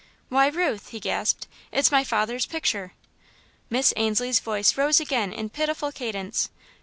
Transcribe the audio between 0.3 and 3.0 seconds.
Ruth!" he gasped. "It's my father's picture!"